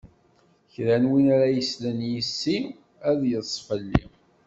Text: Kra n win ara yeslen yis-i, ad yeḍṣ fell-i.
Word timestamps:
Kra 0.73 0.95
n 1.01 1.05
win 1.09 1.27
ara 1.35 1.47
yeslen 1.55 1.99
yis-i, 2.11 2.57
ad 3.09 3.19
yeḍṣ 3.29 3.53
fell-i. 3.67 4.03